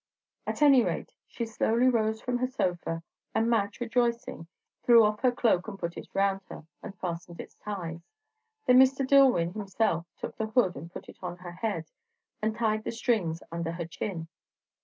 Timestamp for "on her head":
11.21-11.85